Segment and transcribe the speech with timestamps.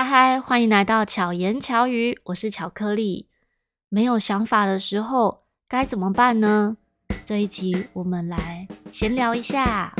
[0.00, 3.26] 嗨嗨，欢迎来到巧言巧语，我是巧克力。
[3.88, 6.76] 没有想法的时候该怎么办呢？
[7.24, 9.92] 这一集我们来闲聊一下。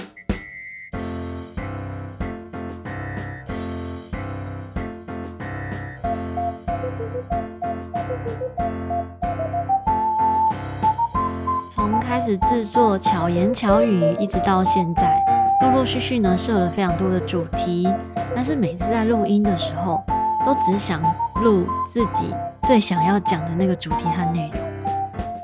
[11.72, 15.20] 从开始制作巧言巧语，一直到现在，
[15.60, 17.88] 陆陆续续呢设了非常多的主题，
[18.34, 20.00] 但是每次在录音的时候，
[20.46, 21.02] 都只想
[21.42, 22.32] 录自己
[22.62, 24.60] 最想要讲的那个主题和内容。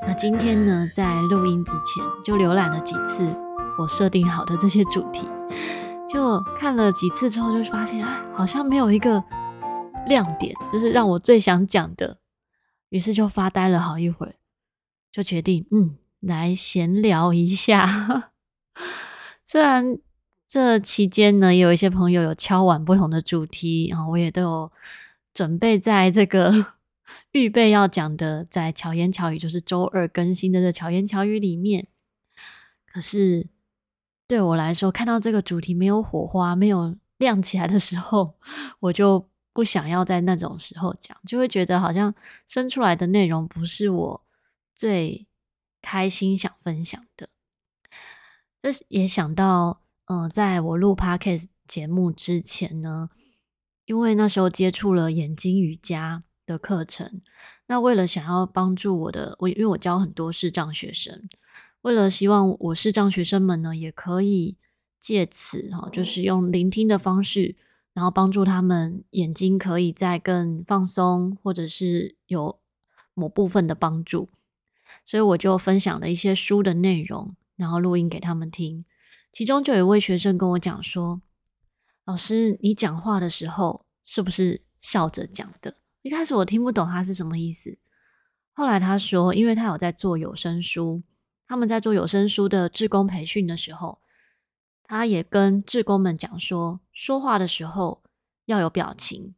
[0.07, 3.27] 那今天呢，在录音之前就浏览了几次
[3.77, 5.27] 我设定好的这些主题，
[6.11, 9.21] 就看了几次之后，就发现哎，好像没有一个
[10.07, 12.19] 亮点，就是让我最想讲的。
[12.89, 14.35] 于是就发呆了好一会儿，
[15.11, 15.97] 就决定嗯。
[16.21, 18.31] 来闲聊一下，
[19.45, 19.99] 虽然
[20.47, 24.71] 这期间呢，有一些朋友有敲完不同的主题，然后我也都有
[25.33, 26.51] 准备在这个
[27.31, 31.87] 预备要讲的，在巧言巧语就是周二更新的这巧言巧语里面。
[32.85, 33.47] 可是
[34.27, 38.35] 对我来说，看到这个主题没有火花、没有亮起来的时候，
[38.79, 42.13] 我就不想要在那种时候讲，就会觉得好像
[42.47, 44.25] 生出来的内容不是我
[44.75, 45.27] 最。
[45.87, 47.29] 开心想分享的，
[48.63, 53.09] 这也想到，呃，在我录 Podcast 节目之前呢，
[53.85, 57.21] 因为那时候接触了眼睛瑜伽的课程，
[57.65, 61.27] 那为了想要帮助我的，我因为我教很多视障学生，
[61.81, 64.57] 为了希望我视障学生们呢，也可以
[64.99, 67.55] 借此哈，就是用聆听的方式，
[67.95, 72.59] 然后帮助他们眼睛可以再更放松，或者是有
[73.15, 74.29] 某部分的帮助。
[75.03, 78.85] 所以我就分享了一些书的内容，然后录音给他们听。
[79.35, 81.21] 其中就有一位学生跟我讲说
[82.07, 87.77] ：“老师，你讲话的时候是不是笑着讲的？”一开始我听不懂他是什么意思。
[88.53, 91.03] 后来他说，因为他有在做有声书，
[91.49, 93.99] 他们在做有声书的志工培训的时候，
[94.83, 98.01] 他也跟志工们讲说，说话的时候
[98.45, 99.35] 要有表情，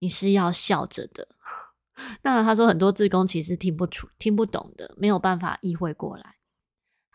[0.00, 1.28] 你是要笑着的。
[2.20, 6.34] 当然，他说很多志工其实听不出、听不懂的，没有办法意会过来。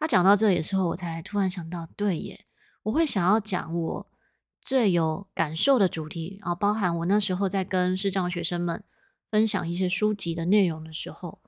[0.02, 2.48] 他讲到这里的时候，我才突然想到，对耶，
[2.82, 4.12] 我会想要讲我
[4.60, 8.84] 最有感受的主题，然后包含我那时候在跟视障学生们
[9.30, 11.40] 分享一些书籍的内容的时候，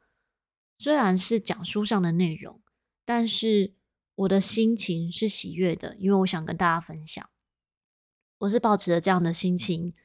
[0.78, 2.62] 虽然是讲书上的内容，
[3.04, 3.74] 但是
[4.14, 7.28] 我的心情是喜悦的，因为我想跟大家分享，
[8.38, 9.96] 我是抱持着这样的心情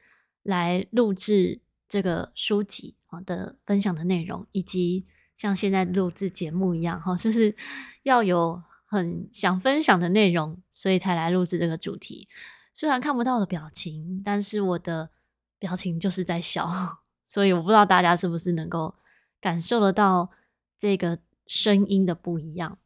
[0.41, 2.95] 来录制这个书籍。
[3.09, 5.05] 啊的，分享的内容，以及
[5.39, 7.55] 像现在录制节目一样，哈，就是
[8.03, 12.27] 要有很想分享的内容，所以才来录制这个主题。
[12.75, 15.11] 虽然看不到我的表情，但是我的
[15.57, 16.69] 表情就是在笑，
[17.25, 18.95] 所以我不知道大家是不是能够
[19.39, 20.29] 感受得到
[20.77, 22.77] 这个声音的不一样。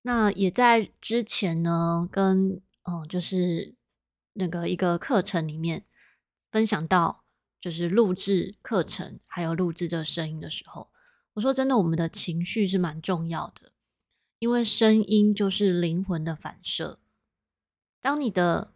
[0.00, 3.74] 那也在之前呢，跟嗯，就是
[4.32, 5.84] 那个一个课程里面
[6.50, 7.24] 分享到。
[7.58, 10.88] 就是录制课程，还有录制这个声音的时候，
[11.36, 13.72] 我说真的，我们的情绪是蛮重要的，
[14.38, 16.98] 因为声音就是灵魂的反射。
[18.00, 18.72] 当你的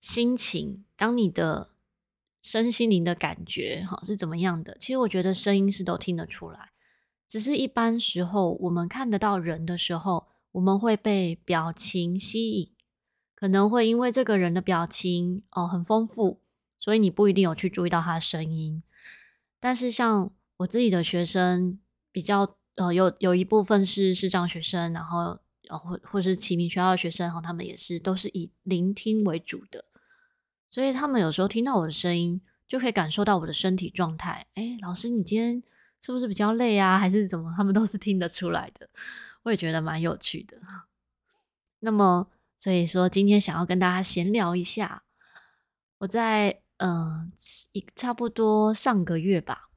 [0.00, 1.70] 心情，当你的
[2.42, 4.76] 身心灵的感觉，哈，是怎么样的？
[4.78, 6.72] 其实我觉得声音是都听得出来，
[7.28, 12.72] 只是一般时候我们看得到人的时候，我们会被表情吸引，
[13.36, 16.40] 可能会因为这个人的表情哦很丰富。
[16.80, 18.82] 所以你不一定有去注意到他的声音，
[19.60, 21.78] 但是像我自己的学生，
[22.12, 25.38] 比较呃有有一部分是视障学生，然后
[25.68, 29.84] 或或是启明学校的学生，然后他们也是都是以聆听为主的，
[30.70, 34.46] 所以他们有时候听到我的声音，就可以感受到我的身体状态。
[34.54, 35.62] 哎，老师，你今天
[36.00, 36.98] 是不是比较累啊？
[36.98, 37.52] 还是怎么？
[37.56, 38.88] 他们都是听得出来的，
[39.42, 40.58] 我也觉得蛮有趣的。
[41.80, 42.28] 那么，
[42.58, 45.02] 所以说今天想要跟大家闲聊一下，
[45.98, 46.62] 我在。
[46.82, 47.30] 嗯，
[47.72, 49.68] 一差不多上个月吧，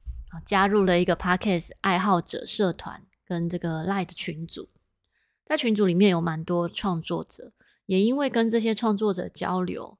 [0.44, 4.68] 加入了一个 Podcast 爱好者社团跟这个 light 群组，
[5.44, 7.52] 在群组里面有蛮多创作者，
[7.86, 9.98] 也因为跟这些创作者交流，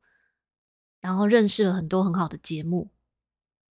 [1.00, 2.90] 然后认识了很多很好的节目，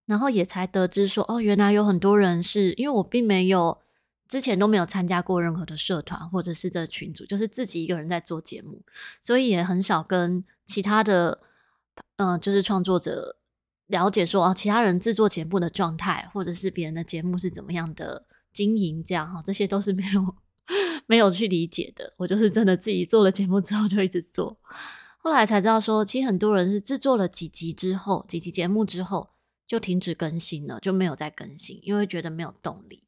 [0.06, 3.80] 然后也才得知说，哦，原来有很多人是因为我并没有
[4.28, 8.84] 之前都没有参加过任何的社团或者是这群组，就是自己一个人在做节目，
[9.22, 11.40] 所以也很少跟其他的。
[12.16, 13.36] 嗯，就是创作者
[13.92, 20.36] 了解说啊，其他人制作节目的状态，或者是别人的节目是怎么样的经营，这样哈，这些都是没有
[21.06, 22.14] 没有去理解的。
[22.18, 24.58] 我就是真的自己做了节目之后就一直做，
[25.20, 29.30] 后来才知道说，其实很多人是制作了几集之后，几集节目之后，
[29.68, 33.04] 就停止更新了，就没有再更新，因为觉得没有动力。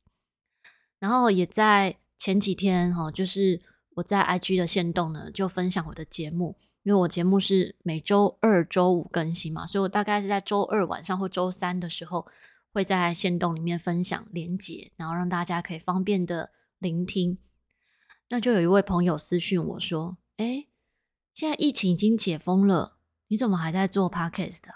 [0.99, 3.61] 然后也在前几天哈，就是
[3.95, 12.27] 我在 IG 的限动呢，就分享我的节目，因为我节目是每周二、周五更新嘛，所以我大概是在周二晚上或周三的时候，
[12.71, 17.37] 会在线动里面分享连结，然后让大家可以方便的聆听。
[18.29, 20.67] 那就有一位朋友私讯我说：“诶，
[21.33, 22.97] 现在疫情已经解封了，
[23.27, 24.73] 你怎么还在做 Podcast 的？”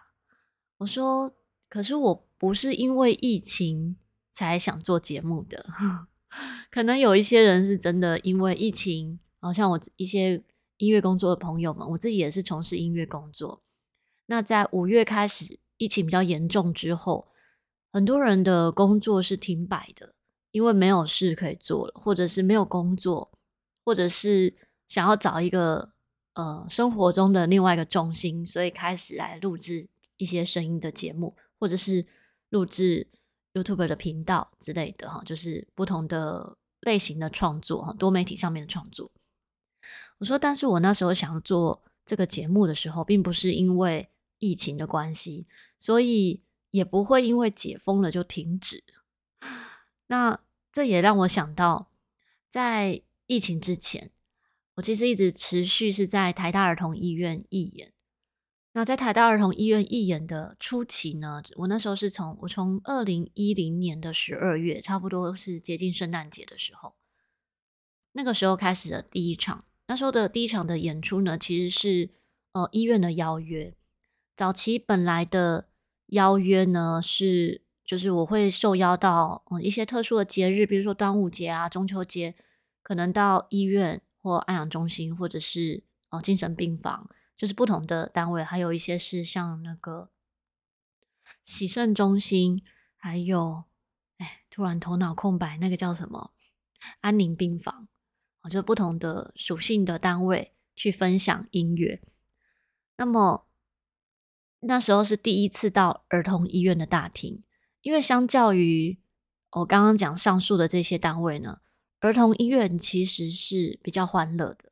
[0.77, 1.33] 我说
[1.68, 3.98] ：“可是我不是因为疫情
[4.31, 5.65] 才想做节目的，
[6.69, 10.44] 可能有一些人是真的因为疫情，好像我一些
[10.77, 13.62] 音乐工作的朋友们，我自己也是从事音乐工作。
[14.27, 17.27] 那在五月开始疫情比较严重之后，
[17.91, 20.13] 很多人的工作是停摆的，
[20.51, 23.31] 因为没有事可以做了，或者是没有工作。”
[23.88, 24.53] 或者是
[24.89, 25.94] 想要找一个
[26.33, 29.88] 呃生活中的另外一个重心，所以开始来录制
[30.18, 32.06] 一些声音的节目，或者是
[32.50, 33.07] 录制
[33.53, 39.09] YouTube 的频道之类的哈，就是不同的类型的创作哈，多媒体上面的创作。
[40.19, 44.10] 我说，但是我那时候想做这个节目的时候，并不是因为
[44.40, 45.46] 疫情的关系，
[45.78, 48.84] 所以也不会因为解封了就停止。
[50.08, 50.40] 那
[50.72, 51.92] 这也让我想到，
[52.50, 54.12] 在疫情之前，
[54.75, 57.94] 我其实一直持续是在台大儿童医院义演。
[58.74, 66.96] 那在台大儿童医院义演的初期呢，我那时候是从我从二零一零年的十二月，差不多是接近圣诞节的时候，
[68.14, 69.66] 那个时候开始的第一场。
[69.88, 72.10] 那时候的第一场的演出呢，其实是
[72.54, 73.75] 呃医院的邀约。
[74.36, 75.68] 早期本来的
[76.07, 82.36] 邀约呢是，就是我会受邀到嗯一些特殊的节日，比如说端午节啊、中秋节。
[82.84, 90.10] 可能到医院或安养中心，或者是哦精神病房，就是不同的单位，还有一些是像那个
[91.44, 92.63] 洗肾中心，
[92.95, 93.66] 还有
[94.19, 96.31] 哎，突然头脑空白，那个叫什么
[97.01, 97.90] 安宁病房，
[98.49, 102.01] 就不同的属性的单位去分享音乐。
[102.97, 103.47] 那么
[104.59, 107.44] 那时候是第一次到儿童医院的大厅，
[107.81, 108.99] 因为相较于
[109.51, 111.59] 我刚刚讲上述的这些单位呢。
[111.99, 114.71] 儿童医院其实是比较欢乐的，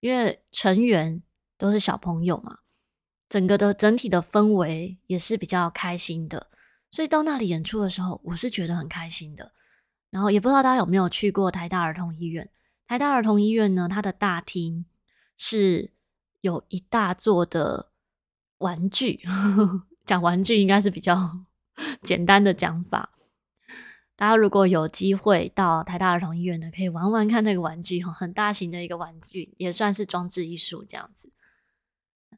[0.00, 1.22] 因为成员
[1.58, 2.60] 都是小朋友嘛，
[3.28, 6.48] 整个的整体的氛围也是比较开心的，
[6.90, 9.52] 所以到那里演出的时候，我是觉得很开心的。
[10.08, 12.48] 然后也不知道大家有没有去过台大儿童医院？
[12.86, 14.84] 台大儿童医院呢，它的大厅
[15.36, 15.90] 是
[16.42, 17.90] 有一大座的
[18.58, 19.20] 玩具，
[20.04, 21.46] 讲玩具应该是比较
[22.02, 23.10] 简单的讲法。
[24.16, 31.32] 大家如果有机会到台大儿童医院呢，可以玩玩看那个玩具哈，很大型的一个玩具，也算是装置艺术这样子。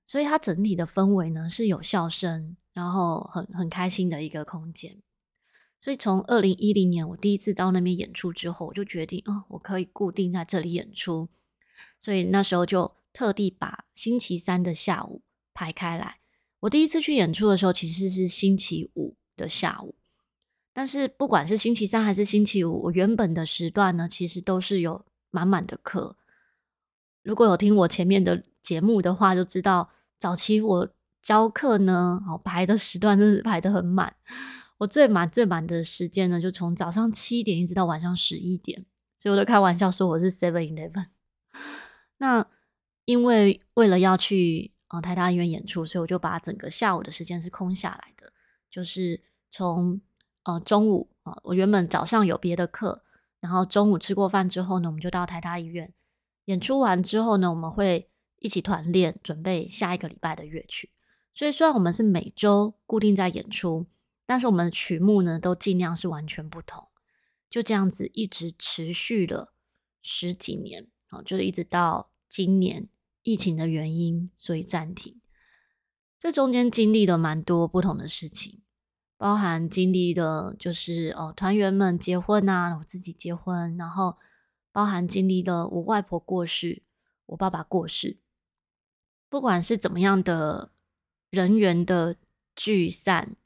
[0.07, 4.97] 所以它整体的氛围呢是有笑声，然后很很开心的一个空间。
[5.87, 11.29] 所以从二零一零年我第一次到那边演出之后，我就决定哦，我可以固定在这里演出。
[12.01, 15.23] 所以那时候就特地把星期三的下午
[15.55, 16.19] 排开来。
[16.59, 19.95] 我第一次去演出的时候，其实是星期五的下午。
[20.73, 26.17] 但是不管是星期三还是星期五，我原本的时段呢，其实都是有满满的课。
[27.23, 29.89] 如果有听我前面的节目的话，就知道
[30.19, 30.89] 早期我
[31.23, 34.17] 教课呢，好排的时段就是排得很满。
[34.79, 38.85] 我最满最满的时间呢，就从早上七点一直到晚上十一点，
[39.17, 41.07] 所以我都开玩笑说我是 Seven Eleven。
[42.19, 42.47] 那
[43.05, 48.33] 因为为了要去呃台大医院演出，所以我就把整个下午的时间是空下来的，
[48.71, 50.01] 就是从。
[50.49, 53.03] 呃，中午啊、呃，我原本早上有别的课，
[53.41, 55.93] 然后中午吃过饭之后呢，我们就到台大医院
[56.45, 60.91] 演出完之后呢，我们会一起团练，准备下一个礼拜的乐曲。
[61.35, 63.87] 所以虽然我们是每周固定在演出，
[64.27, 66.89] 但是我们的曲目呢都尽量是完全不同。
[67.49, 69.55] 就这样子一直持续了
[70.03, 72.89] 十几年，啊、就是一直到今年
[73.23, 75.21] 疫情的原因，所以暂停。
[76.19, 78.61] 这中间经历了蛮多不同的事情。
[79.19, 84.19] 包含经历的，就是哦，团员们结婚啊，我自己结婚，然后
[84.73, 86.83] 包含经历了我外婆过世，
[87.25, 88.19] 我爸爸过世，
[89.31, 90.71] 不管是怎么样的
[91.31, 92.17] 人员的
[92.55, 93.37] 聚散，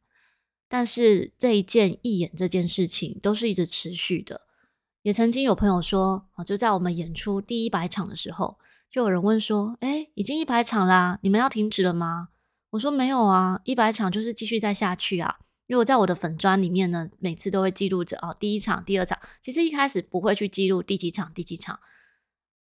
[0.71, 4.43] 但是这一件义演这件事情都是一直持续的。
[5.03, 8.57] 也曾经有朋友说，哦，就在我们演出第一百场的时候，
[8.89, 12.29] 就有人问说，哎，已经一百场啦，你们要停止了吗？
[12.71, 15.41] 我说没有啊，一百场就是继续再下去啊。
[15.67, 19.19] 因为我在我的粉专里面呢，每次都会记录着哦，第一场、第二场。
[19.43, 21.81] 其实一开始不会去记录第几场、第几场，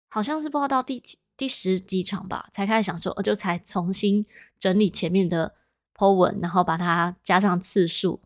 [0.08, 4.26] 好像是不知道到第几第十几场吧，才开始想说，我就才重新
[4.58, 5.56] 整理前面的
[6.00, 8.22] po 文，然后把它加上次数，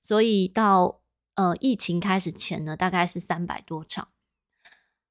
[0.00, 1.02] 所以到
[1.34, 4.08] 呃疫情开始前呢，大概是三百多场。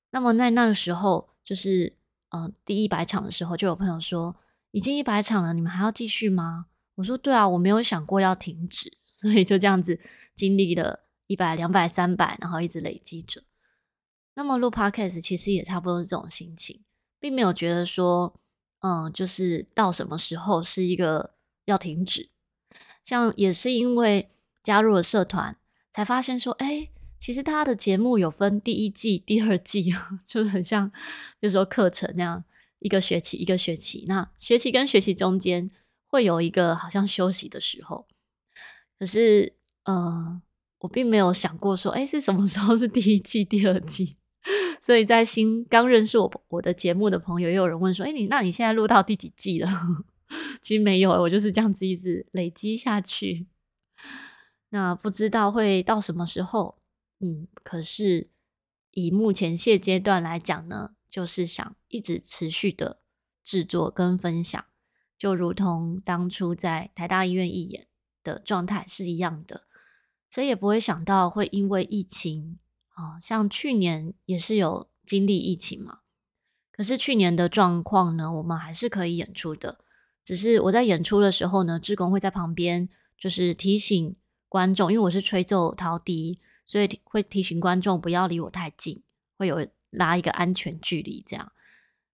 [0.10, 1.96] 那么在那个时候，就是
[2.30, 4.36] 呃第一百场的时候，就有朋友说，
[4.72, 6.66] 已经一百场了，你们还要继续吗？
[6.96, 10.00] 我说对啊，我没有想过要停止， 所以就这样子
[10.34, 13.44] 经历了一百、两百、三百，然后一直累积着。
[14.34, 16.84] 那么录 Podcast 其实也差不多是这种心情，
[17.20, 18.34] 并没有觉得说，
[18.80, 21.37] 嗯，就是到什么时候是一个。
[21.68, 22.30] 要停止，
[23.06, 24.30] 像也是因为
[24.64, 25.56] 加入了社团，
[25.94, 29.94] 才发现说，哎、其实他的节目有分第一季、第二季，
[30.26, 30.90] 就是很像，
[31.40, 32.44] 比如说课程那样，
[32.80, 35.70] 一个学期一个学期，那学期跟学期中间
[36.08, 38.08] 会有一个好像休息的时候，
[38.98, 40.42] 可是，呃，
[40.80, 44.16] 我并没有想过说，哎、是什么时候是第一季、第二季？
[44.82, 49.70] 所以在新刚认识我我的节目的朋友，也有人问说，哎、你那你现在录到第几季了？
[50.62, 53.48] 其实没有，我就是这样子一直累积下去。
[54.70, 56.78] 那不知道会到什么时候，
[57.20, 58.30] 嗯，可是
[58.92, 63.00] 以目前现阶段来讲呢，就是想一直持续的
[63.44, 64.66] 制作跟分享，
[65.18, 67.88] 就如同当初在台大医院义演
[68.24, 69.64] 的状态是一样的。
[70.30, 76.00] 谁也不会想到会因为疫情，啊，像去年也是有经历疫情嘛，
[76.74, 79.80] 可是去年的状况呢，我们还是可以演出的。
[80.28, 84.14] 只是我在演出的时候呢，志工会在旁边，就是提醒
[84.50, 89.02] 观众，因为我是吹奏陶笛，所以会提醒观众不要离我太近，
[89.38, 91.50] 会有拉一个安全距离这样。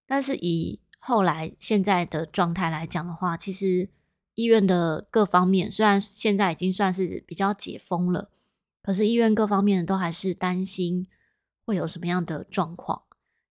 [0.05, 3.89] 但是以后来现在的状态来讲的话，其实
[4.36, 8.29] 医院的各方面虽然现在已经算是比较解封了，
[8.84, 11.08] 可是医院各方面都还是担心
[11.65, 13.01] 会有什么样的状况，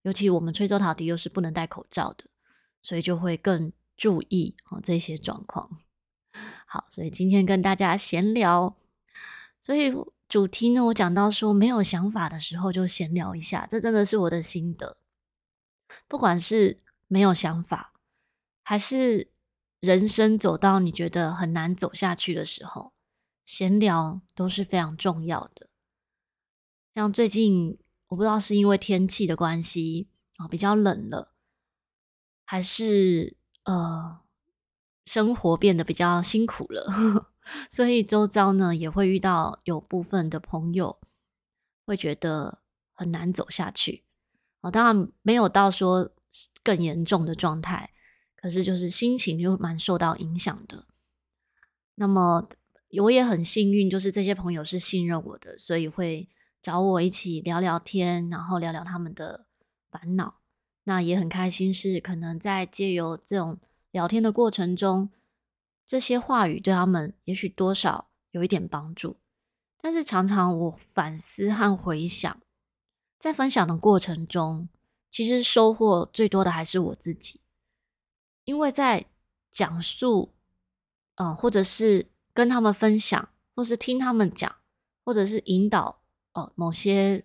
[0.03, 2.27] 尤其我们吹奏陶笛又是不能戴口罩的，
[2.81, 3.73] 所以就会更。
[4.03, 5.79] 注意哦，这些状况。
[6.67, 8.77] 好，所以今天跟大家闲聊。
[9.61, 9.95] 所以
[10.29, 14.97] 主题呢，我讲到说没有想法的时候就闲聊一下，这真的是我的心得。
[16.09, 17.93] 不管是没有想法，
[18.65, 19.31] 还是
[19.79, 22.93] 人生走到你觉得很难走下去的时候，
[23.45, 25.69] 闲聊都是非常重要的。
[26.97, 27.79] 像最近，
[28.09, 31.33] 我不知道是因为天气的关系啊，比较冷了，
[32.45, 33.37] 还是。
[33.65, 34.21] 呃，
[35.05, 37.33] 生活变得比较辛苦了，呵呵，
[37.71, 40.99] 所以周遭呢也会遇到有部分的朋友
[41.87, 42.61] 会觉得
[42.93, 44.05] 很难走下去。
[44.61, 46.11] 哦，当然没有到说
[46.63, 47.91] 更严重的状态，
[48.37, 50.87] 可是就是心情就蛮受到影响的。
[51.95, 52.49] 那么
[53.03, 56.29] 我也很幸运，就是这些朋友是信任我的，所以会
[56.61, 59.47] 找我一起聊聊天，然后聊聊他们的
[59.91, 60.42] 烦恼。
[60.85, 63.59] 那也很开心，是可能在借由这种
[63.93, 65.11] 聊天的过程中，
[65.87, 69.17] 这些话语对他们也许多少有一点帮助。
[69.81, 72.41] 但是常常我反思和回想，
[73.19, 74.69] 在分享的过程中，
[75.09, 77.41] 其实收获最多的还是我自己，
[78.45, 79.07] 因为在
[79.53, 80.33] 讲述，
[81.15, 84.53] 嗯、呃，或者是跟他们分享，或是听他们讲，
[85.05, 86.01] 或者是引导
[86.33, 87.25] 哦、呃、某些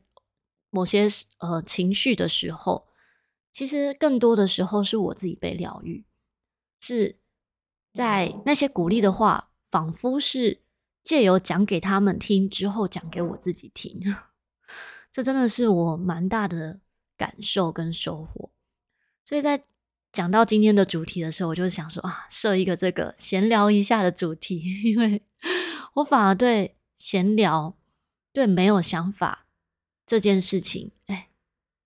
[0.70, 1.08] 某些
[1.40, 2.87] 呃情绪的时候。
[3.58, 6.06] 其实更多的时候是我自己被疗愈，
[6.80, 7.18] 是
[7.92, 10.62] 在那些鼓励的话，仿佛是
[11.02, 14.00] 借由讲给他们听之后，讲给我自己听。
[15.12, 16.82] 这真的是我蛮大的
[17.18, 18.52] 感受跟收获。
[19.26, 19.64] 所以在
[20.14, 25.24] 讲到今天的主题的时候，我就想说啊，设一个这个闲聊一下的主题， 因为
[25.96, 27.76] 我反而对闲聊、
[28.32, 29.48] 对没有想法
[30.06, 31.32] 这件事情，哎，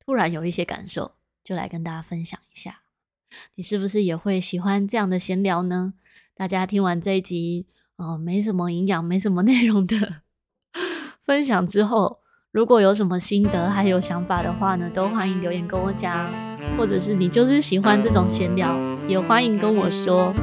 [0.06, 1.16] 突然有一些感受。
[1.44, 2.82] 就来跟大家分享一下，
[3.56, 5.94] 你是不是也会喜欢这样的闲聊呢？
[6.36, 7.68] 大家听完这一集，
[7.98, 9.96] 哦，没什么营养、没什么内容的
[11.22, 12.20] 分享之后，
[12.52, 16.32] 如果有什么心得还有想法的话呢，都欢迎留言跟我讲，
[16.78, 18.76] 或者是你就是喜欢这种闲聊，
[19.08, 20.34] 也欢迎跟我说。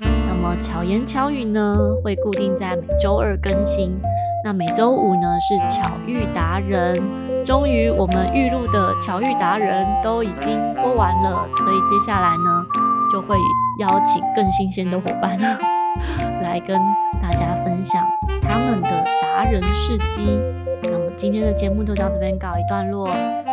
[0.00, 3.96] 那么巧言巧语呢，会固定在每周二更新，
[4.44, 7.21] 那每周五呢是巧遇达人。
[7.44, 12.66] 终于，我们预录的巧遇达人都已经播完了，所以接下来呢，
[13.12, 13.36] 就会
[13.78, 15.38] 邀请更新鲜的伙伴
[16.42, 16.80] 来跟
[17.20, 18.04] 大家分享
[18.40, 20.40] 他们的达人事迹。
[20.84, 23.08] 那么今天的节目就到这边告一段落，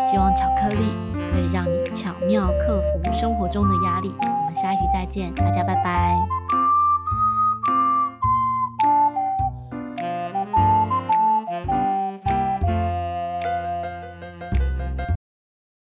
[0.10, 0.96] 希望巧克力
[1.32, 4.14] 可以让你巧妙克服生活中的压力。
[4.22, 6.59] 我们下一期再见，大家拜拜。